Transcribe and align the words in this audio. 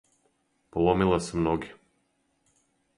Поломила 0.71 1.19
сам 1.19 1.43
ноге. 1.43 1.69